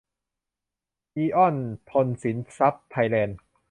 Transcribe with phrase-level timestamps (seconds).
[1.17, 1.55] อิออน
[1.89, 3.37] ธนสินทรัพย์ ไทยแลนด์